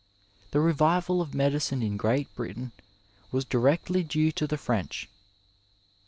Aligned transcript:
The 0.49 0.59
revival 0.59 1.21
of 1.21 1.35
medicine 1.35 1.83
in 1.83 1.95
Great 1.95 2.35
Britain 2.35 2.71
was 3.31 3.45
directly 3.45 4.01
due 4.01 4.31
to 4.31 4.47
the 4.47 4.57
French. 4.57 5.07